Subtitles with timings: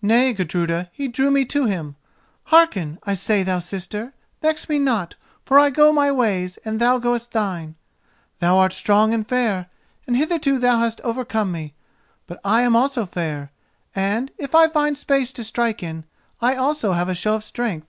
[0.00, 1.96] "Nay, Gudruda, he drew me to him.
[2.44, 4.14] Hearken, I say, thou sister.
[4.40, 7.74] Vex me not, for I go my ways and thou goest thine.
[8.38, 9.66] Thou art strong and fair,
[10.06, 11.74] and hitherto thou hast overcome me.
[12.28, 13.50] But I am also fair,
[13.92, 16.04] and, if I find space to strike in,
[16.40, 17.88] I also have a show of strength.